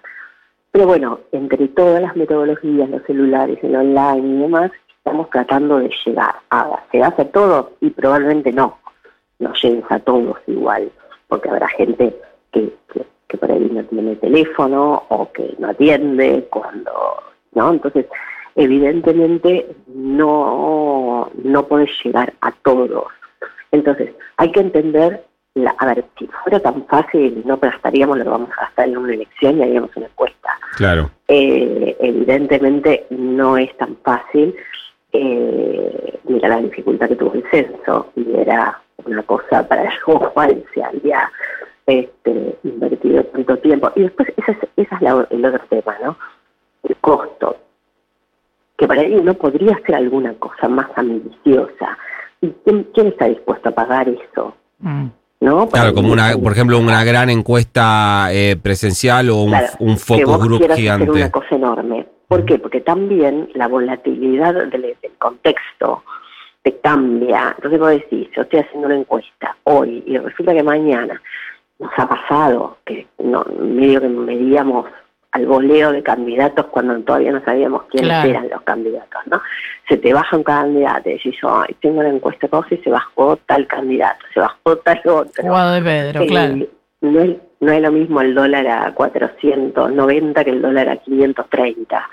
Pero 0.71 0.87
bueno, 0.87 1.21
entre 1.33 1.69
todas 1.69 2.03
las 2.03 2.15
metodologías, 2.17 2.89
los 2.89 3.03
celulares, 3.05 3.59
el 3.63 3.75
online 3.75 4.29
y 4.29 4.43
demás, 4.43 4.71
estamos 4.99 5.31
tratando 5.31 5.79
de 5.79 5.91
llegar. 6.05 6.35
Ahora, 6.51 6.85
¿se 6.93 7.03
hace 7.03 7.25
todo? 7.27 7.73
Y 7.81 7.91
probablemente 7.91 8.53
no, 8.53 8.79
no 9.39 9.53
llegues 9.55 9.85
a 9.89 9.99
todos 10.01 10.37
igual, 10.47 10.91
porque 11.29 11.49
habrá 11.49 11.69
gente 11.69 12.15
que, 12.53 12.73
que, 12.93 13.07
que 13.29 13.37
por 13.37 13.53
ahí 13.53 13.69
no 13.71 13.85
tiene 13.85 14.17
teléfono 14.17 15.05
o 15.09 15.31
que 15.33 15.55
no 15.59 15.69
atiende 15.69 16.47
cuando, 16.51 16.91
¿no? 17.53 17.73
Entonces, 17.73 18.07
evidentemente 18.57 19.67
no, 19.87 21.31
no 21.43 21.67
podés 21.67 21.91
llegar 22.03 22.33
a 22.41 22.51
todos. 22.51 23.07
Entonces, 23.71 24.11
hay 24.39 24.51
que 24.51 24.61
entender, 24.61 25.25
la, 25.55 25.71
a 25.79 25.87
ver, 25.87 26.05
si 26.19 26.27
fuera 26.43 26.59
tan 26.61 26.87
fácil, 26.87 27.43
no 27.45 27.59
gastaríamos 27.59 28.19
lo 28.19 28.25
que 28.25 28.31
vamos 28.31 28.51
a 28.57 28.63
gastar 28.63 28.89
en 28.89 28.97
una 28.97 29.15
elección 29.15 29.59
y 29.59 29.63
haríamos 29.63 29.95
una 29.97 30.07
encuesta. 30.07 30.59
Claro. 30.77 31.11
Eh, 31.29 31.97
evidentemente 32.01 33.07
no 33.11 33.59
es 33.59 33.77
tan 33.77 33.97
fácil. 34.03 34.55
Eh, 35.13 36.19
mira 36.25 36.49
la 36.49 36.61
dificultad 36.61 37.09
que 37.09 37.17
tuvo 37.17 37.35
el 37.35 37.45
censo 37.51 38.11
y 38.15 38.37
era 38.37 38.81
una 39.05 39.23
cosa 39.23 39.67
para 39.67 39.85
el 39.85 40.01
cual 40.33 40.65
se 40.75 40.83
había 40.83 41.31
este, 41.89 42.59
invertido 42.65 43.25
tanto 43.25 43.57
tiempo. 43.59 43.91
Y 43.97 44.03
después, 44.03 44.29
ese 44.37 44.53
es, 44.53 44.59
ese 44.77 44.95
es 44.95 45.01
la- 45.03 45.27
el 45.31 45.45
otro 45.45 45.61
tema, 45.69 45.97
¿no? 46.05 46.17
El 46.85 46.97
costo. 46.97 47.57
Que 48.77 48.87
para 48.87 49.01
ahí 49.01 49.15
uno 49.15 49.35
podría 49.35 49.75
hacer 49.75 49.95
alguna 49.97 50.35
cosa 50.35 50.69
más 50.69 50.87
ambiciosa. 50.97 51.99
¿Y 52.41 52.51
quién, 52.65 52.85
quién 52.95 53.09
está 53.09 53.27
dispuesto 53.27 53.71
a 53.71 53.73
pagar 53.73 54.09
eso? 54.09 54.55
Mm. 54.79 55.07
¿No? 55.41 55.69
Para 55.69 55.85
Claro, 55.85 55.95
como 55.95 56.13
una, 56.13 56.33
por 56.37 56.53
ejemplo, 56.53 56.79
una 56.79 57.05
gran 57.05 57.31
encuesta 57.31 58.29
eh, 58.33 58.57
presencial 58.61 59.31
o 59.31 59.37
un, 59.43 59.51
Claro, 59.51 59.69
un 59.81 59.97
focus 59.97 60.39
group 60.39 60.59
quieras 60.59 60.75
hacer 60.79 60.83
gigante. 60.83 61.11
una 61.11 61.31
cosa 61.31 61.55
enorme. 61.55 62.07
¿Por 62.29 62.45
qué? 62.45 62.59
Porque 62.59 62.81
también 62.81 63.49
la 63.55 63.69
volatilidad 63.69 64.55
del, 64.55 64.71
del 64.83 64.97
contexto 65.19 66.03
te 66.63 66.77
cambia. 66.81 67.55
Entonces 67.57 67.79
vos 67.81 67.91
decís, 67.91 68.29
yo 68.37 68.43
estoy 68.43 68.61
haciendo 68.61 68.87
una 68.89 68.97
encuesta 68.97 69.57
hoy 69.65 70.03
y 70.07 70.19
resulta 70.19 70.53
que 70.53 70.63
mañana 70.63 71.21
nos 71.79 71.91
ha 71.97 72.09
pasado 72.09 72.79
que 72.85 73.07
no, 73.19 73.45
medio 73.61 74.01
que 74.01 74.09
medíamos 74.09 74.87
al 75.33 75.47
voleo 75.47 75.93
de 75.93 76.03
candidatos 76.03 76.67
cuando 76.67 76.99
todavía 77.01 77.33
no 77.33 77.45
sabíamos 77.45 77.83
quiénes 77.91 78.09
Claro. 78.11 78.31
eran 78.31 78.49
los 78.49 78.63
candidatos, 78.63 79.21
¿no? 79.27 79.41
Se 79.89 79.97
te 79.99 80.13
baja 80.15 80.37
un 80.37 80.43
candidato 80.43 81.09
y 81.11 81.19
yo 81.41 81.65
tengo 81.81 82.01
una 82.01 82.09
encuesta 82.09 82.49
cosa 82.49 82.75
y 82.75 82.79
se 82.79 82.91
bajó 82.91 83.37
tal 83.47 83.67
candidato, 83.67 84.25
se 84.33 84.41
bajó 84.41 84.77
tal 84.79 85.01
otro. 85.05 85.45
Guado 85.45 85.75
de 85.75 85.83
Pedro, 85.83 86.23
Eh, 86.23 86.27
claro. 86.27 86.57
no, 87.03 87.21
es, 87.21 87.37
no 87.61 87.73
es 87.73 87.83
lo 87.83 87.93
mismo 87.93 88.21
el 88.23 88.35
dólar 88.35 88.67
a 88.69 88.95
490 88.95 90.45
que 90.45 90.51
el 90.51 90.63
dólar 90.63 90.89
a 90.89 90.97
530. 90.97 92.09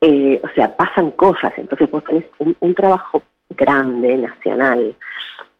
Eh, 0.00 0.40
o 0.44 0.48
sea, 0.54 0.76
pasan 0.76 1.12
cosas. 1.12 1.52
Entonces 1.56 1.90
vos 1.90 2.04
tenés 2.04 2.24
un, 2.38 2.54
un 2.60 2.74
trabajo 2.74 3.22
grande, 3.50 4.16
nacional, 4.16 4.94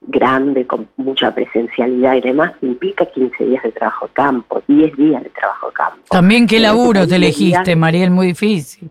grande, 0.03 0.67
con 0.67 0.89
mucha 0.97 1.35
presencialidad 1.35 2.15
y 2.15 2.21
demás, 2.21 2.53
implica 2.63 3.07
15 3.07 3.45
días 3.45 3.63
de 3.63 3.73
trabajo 3.73 4.07
de 4.07 4.13
campo, 4.13 4.63
10 4.69 4.97
días 4.97 5.23
de 5.23 5.31
trabajo 5.31 5.69
de 5.69 5.73
campo. 5.73 5.99
También 6.11 6.47
qué 6.47 6.57
Eh, 6.59 6.61
laburo 6.61 7.01
te 7.07 7.07
10 7.07 7.09
días- 7.09 7.19
elegiste, 7.39 7.77
Mariel, 7.77 8.11
muy 8.11 8.29
difícil. 8.29 8.91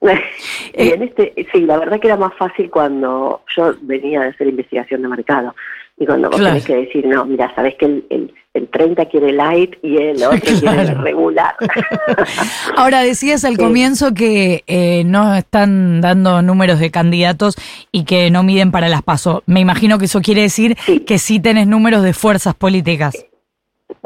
en 0.72 1.02
este, 1.02 1.32
sí, 1.52 1.60
la 1.62 1.78
verdad 1.78 1.98
que 2.00 2.06
era 2.08 2.16
más 2.16 2.32
fácil 2.34 2.70
cuando 2.70 3.42
yo 3.56 3.74
venía 3.82 4.20
de 4.20 4.28
hacer 4.28 4.46
investigación 4.46 5.02
de 5.02 5.08
mercado. 5.08 5.54
Y 5.98 6.04
cuando 6.06 6.28
vos 6.28 6.38
Claro. 6.38 6.54
tenés 6.56 6.66
que 6.66 6.76
decir, 6.76 7.06
no, 7.06 7.24
mira, 7.24 7.54
sabés 7.54 7.74
que 7.76 7.86
el, 7.86 8.04
el, 8.10 8.34
el 8.52 8.68
30 8.68 9.06
quiere 9.06 9.32
light 9.32 9.76
y 9.82 9.96
el 9.96 10.22
otro 10.22 10.38
quiere 10.60 10.84
Claro. 10.84 11.02
regular. 11.02 11.54
Ahora 12.76 13.00
decías 13.02 13.44
al 13.44 13.56
Sí. 13.56 13.62
comienzo 13.62 14.12
que 14.14 14.62
eh, 14.66 15.04
no 15.04 15.34
están 15.34 16.00
dando 16.00 16.42
números 16.42 16.78
de 16.80 16.90
candidatos 16.90 17.56
y 17.92 18.04
que 18.04 18.30
no 18.30 18.42
miden 18.42 18.70
para 18.72 18.88
las 18.88 19.02
pasos. 19.02 19.42
Me 19.46 19.60
imagino 19.60 19.98
que 19.98 20.04
eso 20.06 20.20
quiere 20.20 20.42
decir 20.42 20.76
Sí. 20.84 21.00
que 21.00 21.18
sí 21.18 21.40
tenés 21.40 21.66
números 21.66 22.02
de 22.02 22.12
fuerzas 22.12 22.54
políticas. 22.54 23.24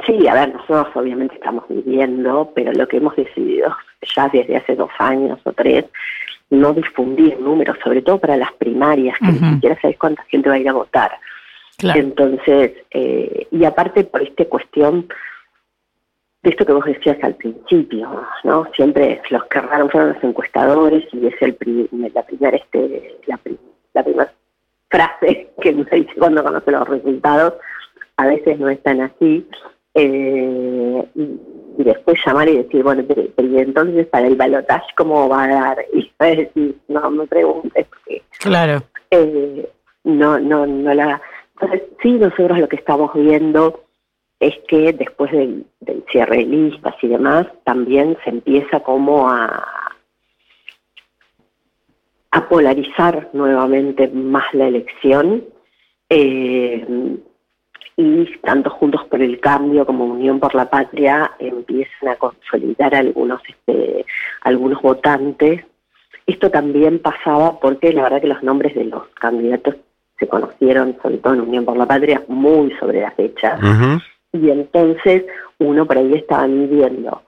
Sí, 0.07 0.27
a 0.29 0.35
ver, 0.35 0.53
nosotros 0.55 0.89
obviamente 0.95 1.35
estamos 1.35 1.65
viviendo, 1.69 2.53
pero 2.55 2.73
lo 2.73 2.87
que 2.89 2.99
hemos 2.99 3.17
decidido 3.17 3.75
ya 4.17 4.29
desde 4.33 4.57
hace 4.57 4.75
dos 4.77 4.91
años 4.99 5.39
o 5.45 5.53
tres, 5.53 5.85
no 6.51 6.73
difundir 6.73 7.39
números, 7.41 7.77
sobre 7.85 8.01
todo 8.03 8.19
para 8.19 8.37
las 8.37 8.53
primarias, 8.55 9.17
que 9.19 9.27
ni 9.33 9.39
siquiera 9.55 9.79
sabés 9.81 9.99
cuánta 9.99 10.23
gente 10.29 10.49
va 10.49 10.55
a 10.55 10.59
ir 10.59 10.69
a 10.69 10.73
votar. 10.73 11.13
Claro. 11.81 12.01
Entonces, 12.01 12.73
eh, 12.93 13.47
y 13.51 13.65
aparte 13.65 14.05
por 14.05 14.23
esta 14.23 14.45
cuestión 14.45 15.09
de 16.43 16.51
esto 16.51 16.65
que 16.65 16.73
vos 16.73 16.85
decías 16.85 17.19
al 17.23 17.35
principio, 17.35 18.27
¿no? 18.45 18.67
Siempre 18.75 19.21
los 19.31 19.45
que 19.47 19.59
erraron 19.59 19.91
fueron 19.91 20.13
los 20.15 20.25
encuestadores 20.25 21.05
y 21.13 21.27
es 21.27 21.35
el 21.43 21.55
pri- 21.55 21.89
la 22.15 22.23
primera 22.23 22.57
este 22.57 23.19
la, 23.27 23.37
pri- 23.37 23.59
la 23.95 24.03
primera 24.03 24.33
frase 24.89 25.51
que 25.61 25.71
uno 25.71 25.85
dice 25.93 26.13
cuando 26.19 26.43
conoce 26.43 26.71
los 26.71 26.89
resultados, 26.89 27.55
a 28.17 28.27
veces 28.27 28.59
no 28.59 28.69
es 28.69 28.83
tan 28.83 29.01
así. 29.03 29.47
eh, 29.95 31.05
y, 31.15 31.23
y 31.79 31.85
después 31.85 32.19
llamar 32.25 32.49
y 32.49 32.59
decir, 32.59 32.83
bueno, 32.83 33.03
pero, 33.07 33.23
pero 33.37 33.49
y 33.49 33.59
entonces 33.59 34.07
para 34.07 34.27
el 34.27 34.37
balotaje, 34.37 34.87
¿cómo 34.97 35.29
va 35.29 35.45
a 35.45 35.49
dar? 35.49 35.79
Y 35.95 36.11
a 36.19 36.25
decir, 36.27 36.77
no 36.89 37.11
me 37.11 37.27
preguntes, 37.27 37.87
porque 37.89 38.23
Claro. 38.39 38.83
eh, 39.11 39.69
no, 40.05 40.39
no, 40.39 40.67
no 40.67 40.95
la. 40.95 41.21
Sí, 42.03 42.13
nosotros 42.13 42.59
lo 42.59 42.69
que 42.69 42.77
estamos 42.77 43.13
viendo 43.15 43.85
es 44.39 44.55
que 44.69 44.93
después 44.93 45.31
del, 45.33 45.67
del 45.81 46.05
cierre 46.11 46.39
de 46.39 46.45
listas 46.47 46.95
y 47.03 47.09
demás, 47.09 47.47
también 47.65 48.17
se 48.25 48.31
empieza 48.31 48.81
como 48.81 49.29
a, 49.29 49.69
a 52.31 52.49
polarizar 52.49 53.29
nuevamente 53.33 54.09
más 54.09 54.45
la 54.55 54.69
elección. 54.69 55.45
eh, 56.09 57.17
y 57.97 58.25
tanto 58.39 58.71
Juntos 58.71 59.05
por 59.11 59.21
el 59.21 59.41
Cambio 59.41 59.85
como 59.85 60.07
Unión 60.07 60.41
por 60.41 60.55
la 60.55 60.71
Patria 60.71 61.33
empiezan 61.39 62.09
a 62.09 62.17
consolidar 62.17 62.95
algunos, 62.95 63.43
este, 63.47 64.07
algunos 64.41 64.81
votantes 64.81 65.65
esto 66.31 66.51
también 66.51 67.01
pasaba 67.01 67.59
porque 67.59 67.93
la 67.93 68.05
verdad 68.05 68.21
que 68.21 68.29
los 68.29 68.43
nombres 68.43 68.75
de 68.77 68.85
los 68.85 69.09
candidatos 69.09 69.75
se 70.21 70.29
conocieron, 70.29 70.97
sobre 71.03 71.19
todo 71.19 71.35
en 71.35 71.41
Unión 71.41 71.65
por 71.65 71.77
la 71.77 71.87
Patria, 71.87 72.23
muy 72.29 72.71
sobre 72.79 73.01
la 73.01 73.11
fecha. 73.13 73.59
Y 74.33 74.49
entonces 74.51 75.25
uno 75.59 75.85
por 75.87 75.99
ahí 75.99 76.13
estaba 76.15 76.47
midiendo 76.47 77.21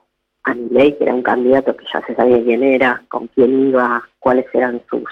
a 0.44 0.54
Milei, 0.54 0.96
que 0.96 1.04
era 1.04 1.14
un 1.14 1.22
candidato 1.22 1.75
que 1.76 1.84
ya 1.92 2.00
se 2.06 2.14
sabía 2.14 2.40
quién 2.44 2.62
era, 2.62 3.02
con 3.08 3.26
quién 3.28 3.68
iba, 3.68 4.02
cuáles 4.20 4.46
eran 4.54 4.80
sus 4.88 5.02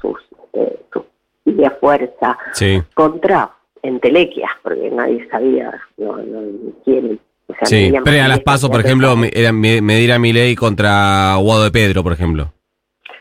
sus, 0.00 0.18
eh, 0.52 0.78
sus 0.92 1.02
ideas 1.46 1.72
fuerza, 1.80 2.38
Sí, 2.52 2.80
contra 2.94 3.50
entelequias, 3.82 4.50
porque 4.62 4.90
nadie 4.90 5.26
sabía 5.30 5.72
no, 5.96 6.16
no, 6.18 6.40
quién. 6.84 7.18
O 7.48 7.54
sea, 7.54 7.66
sí. 7.66 7.92
Pero 8.04 8.22
a 8.24 8.28
las 8.28 8.40
pasos, 8.40 8.70
por 8.70 8.80
ejemplo, 8.80 9.16
me- 9.16 9.30
era 9.34 9.50
me- 9.52 9.80
medir 9.82 10.12
a 10.12 10.18
Milei 10.18 10.54
contra 10.54 11.34
Guado 11.36 11.64
de 11.64 11.70
Pedro, 11.72 12.02
por 12.04 12.12
ejemplo. 12.12 12.52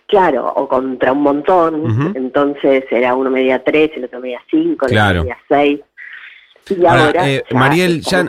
Claro, 0.10 0.52
o 0.56 0.68
contra 0.68 1.14
un 1.14 1.22
montón, 1.22 2.14
entonces 2.16 2.84
era 2.90 3.14
uno 3.14 3.30
media 3.30 3.64
tres, 3.64 3.92
el 3.96 4.06
otro 4.06 4.20
media 4.20 4.42
cinco, 4.50 4.88
el 4.88 4.92
Claro. 4.92 5.20
otro 5.22 5.24
media 5.30 5.38
seis. 5.48 5.80
Y 6.72 6.86
Ahora, 6.86 7.06
ahora, 7.06 7.30
eh, 7.30 7.44
ya 7.50 7.58
Mariel, 7.58 8.02
ya-. 8.02 8.26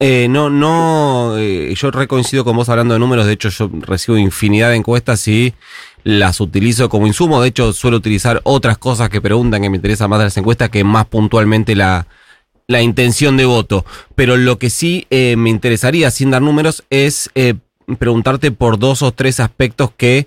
Eh, 0.00 0.26
no, 0.28 0.50
no, 0.50 1.36
eh, 1.38 1.72
yo 1.76 1.90
recoincido 1.92 2.44
con 2.44 2.56
vos 2.56 2.68
hablando 2.68 2.94
de 2.94 3.00
números, 3.00 3.26
de 3.26 3.32
hecho 3.34 3.48
yo 3.50 3.70
recibo 3.82 4.18
infinidad 4.18 4.70
de 4.70 4.76
encuestas 4.76 5.26
y 5.28 5.54
las 6.02 6.40
utilizo 6.40 6.88
como 6.88 7.06
insumo, 7.06 7.40
de 7.40 7.48
hecho 7.48 7.72
suelo 7.72 7.96
utilizar 7.96 8.40
otras 8.44 8.76
cosas 8.78 9.08
que 9.08 9.20
preguntan 9.20 9.62
que 9.62 9.70
me 9.70 9.76
interesan 9.76 10.10
más 10.10 10.18
de 10.18 10.26
las 10.26 10.36
encuestas 10.36 10.70
que 10.70 10.82
más 10.84 11.06
puntualmente 11.06 11.74
la, 11.76 12.06
la 12.66 12.82
intención 12.82 13.36
de 13.36 13.44
voto. 13.44 13.84
Pero 14.16 14.36
lo 14.36 14.58
que 14.58 14.70
sí 14.70 15.06
eh, 15.10 15.36
me 15.36 15.50
interesaría, 15.50 16.10
sin 16.10 16.30
dar 16.32 16.42
números, 16.42 16.84
es 16.90 17.30
eh, 17.36 17.54
preguntarte 17.98 18.50
por 18.50 18.78
dos 18.78 19.02
o 19.02 19.12
tres 19.12 19.40
aspectos 19.40 19.90
que 19.96 20.26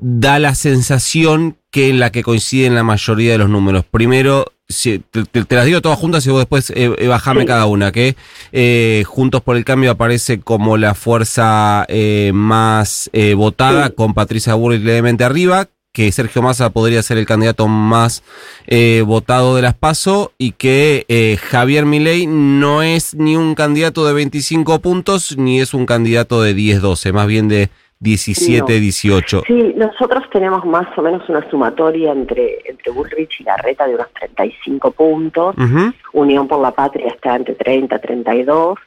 da 0.00 0.38
la 0.38 0.54
sensación 0.54 1.56
que 1.70 1.88
en 1.88 2.00
la 2.00 2.10
que 2.10 2.22
coinciden 2.22 2.74
la 2.74 2.82
mayoría 2.82 3.32
de 3.32 3.38
los 3.38 3.48
números. 3.50 3.84
Primero, 3.90 4.46
si- 4.68 4.98
te, 4.98 5.54
las 5.54 5.66
digo 5.66 5.80
todas 5.80 5.98
juntas 5.98 6.26
y 6.26 6.30
vos 6.30 6.40
después 6.40 6.70
eh, 6.70 6.90
eh, 6.98 7.06
bajame 7.06 7.42
Sí. 7.42 7.46
cada 7.46 7.66
una, 7.66 7.92
que 7.92 8.16
eh, 8.52 9.04
Juntos 9.06 9.42
por 9.42 9.56
el 9.56 9.64
Cambio 9.64 9.90
aparece 9.92 10.40
como 10.40 10.76
la 10.76 10.94
fuerza 10.94 11.84
eh, 11.88 12.32
más 12.34 13.10
eh, 13.12 13.34
votada, 13.34 13.88
Sí. 13.88 13.92
con 13.96 14.14
Patricia 14.14 14.54
Burrich 14.54 14.82
levemente 14.82 15.22
arriba, 15.24 15.68
que 15.92 16.10
Sergio 16.12 16.40
Massa 16.42 16.70
podría 16.70 17.02
ser 17.02 17.18
el 17.18 17.26
candidato 17.26 17.66
más 17.68 18.22
eh, 18.68 19.02
votado 19.04 19.56
de 19.56 19.62
las 19.62 19.74
PASO 19.74 20.32
y 20.38 20.52
que 20.52 21.04
eh, 21.08 21.36
Javier 21.50 21.84
Milei 21.84 22.26
no 22.28 22.82
es 22.82 23.14
ni 23.14 23.36
un 23.36 23.54
candidato 23.56 24.06
de 24.06 24.12
25 24.12 24.78
puntos 24.80 25.36
ni 25.36 25.60
es 25.60 25.74
un 25.74 25.86
candidato 25.86 26.42
de 26.42 26.54
10-12, 26.56 27.12
más 27.12 27.26
bien 27.26 27.48
de 27.48 27.70
17, 28.00 28.60
No. 28.60 28.66
18. 28.80 29.42
Sí, 29.46 29.74
nosotros 29.76 30.24
tenemos 30.32 30.64
más 30.64 30.86
o 30.96 31.02
menos 31.02 31.28
una 31.28 31.48
sumatoria 31.50 32.12
entre, 32.12 32.58
entre 32.64 32.90
Bullrich 32.90 33.40
y 33.40 33.44
Larreta 33.44 33.86
de 33.86 33.94
unos 33.94 34.10
35 34.14 34.90
puntos. 34.92 35.54
Ujú. 35.58 35.92
Unión 36.14 36.48
por 36.48 36.60
la 36.60 36.70
Patria 36.70 37.08
está 37.08 37.36
entre 37.36 37.54
30 37.54 37.98
32 37.98 38.78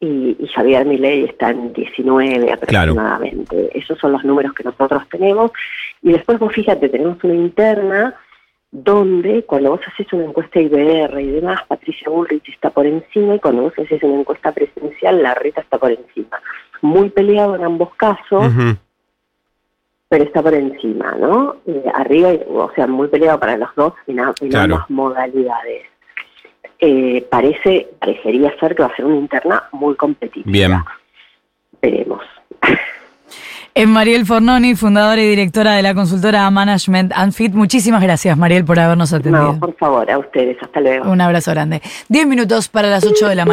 y, 0.00 0.36
y 0.38 0.46
Javier 0.48 0.84
Milei 0.84 1.24
está 1.24 1.50
en 1.50 1.72
19 1.72 2.52
aproximadamente. 2.52 3.70
Esos 3.76 3.98
son 3.98 4.12
los 4.12 4.24
números 4.24 4.52
que 4.52 4.64
nosotros 4.64 5.02
tenemos. 5.10 5.50
Y 6.02 6.12
después 6.12 6.38
vos 6.38 6.52
fíjate, 6.52 6.90
tenemos 6.90 7.22
una 7.24 7.34
interna 7.34 8.14
donde 8.72 9.44
cuando 9.44 9.70
vos 9.70 9.80
haces 9.86 10.10
una 10.12 10.24
encuesta 10.24 10.58
IBR 10.58 11.20
y 11.20 11.30
demás, 11.30 11.60
Patricia 11.68 12.08
Bullrich 12.08 12.48
está 12.48 12.70
por 12.70 12.86
encima 12.86 13.36
y 13.36 13.38
cuando 13.38 13.62
vos 13.62 13.74
haces 13.78 14.02
una 14.02 14.20
encuesta 14.20 14.50
presencial, 14.50 15.22
Larreta 15.22 15.60
está 15.60 15.78
por 15.78 15.92
encima. 15.92 16.40
Muy 16.82 17.08
peleado 17.10 17.56
en 17.56 17.64
ambos 17.64 17.94
casos 17.96 18.52
pero 20.08 20.24
está 20.24 20.42
por 20.42 20.52
encima, 20.52 21.14
¿no? 21.18 21.56
Eh, 21.66 21.84
arriba, 21.94 22.34
y- 22.34 22.42
o 22.46 22.70
sea, 22.74 22.86
muy 22.86 23.08
peleado 23.08 23.40
para 23.40 23.56
los 23.56 23.70
dos 23.74 23.94
en, 24.06 24.20
a- 24.20 24.34
en 24.42 24.50
Claro. 24.50 24.74
ambas 24.74 24.90
modalidades. 24.90 25.84
Eh, 26.80 27.26
parece, 27.30 27.88
parecería 27.98 28.52
ser 28.60 28.74
que 28.76 28.82
va 28.82 28.90
a 28.90 28.96
ser 28.96 29.06
una 29.06 29.16
interna 29.16 29.62
muy 29.72 29.94
competitiva. 29.96 30.52
Bien. 30.52 30.72
Veremos. 31.80 32.20
Es 33.74 33.88
Mariel 33.88 34.26
Fornoni, 34.26 34.74
fundadora 34.74 35.22
y 35.22 35.28
directora 35.30 35.72
de 35.72 35.82
la 35.82 35.94
consultora 35.94 36.50
Management 36.50 37.10
and 37.14 37.32
Fit. 37.32 37.54
Muchísimas 37.54 38.02
gracias, 38.02 38.36
Mariel, 38.36 38.66
por 38.66 38.78
habernos 38.78 39.14
atendido. 39.14 39.54
No, 39.54 39.60
por 39.60 39.74
favor, 39.76 40.10
a 40.10 40.18
ustedes, 40.18 40.58
hasta 40.62 40.78
luego. 40.80 41.10
Un 41.10 41.22
abrazo 41.22 41.52
grande. 41.52 41.80
Diez 42.10 42.26
minutos 42.26 42.68
para 42.68 42.88
las 42.90 43.02
ocho 43.06 43.28
de 43.28 43.34
la 43.34 43.38
mañana. 43.38 43.40